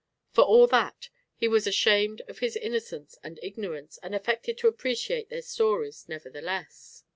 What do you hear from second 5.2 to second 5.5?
their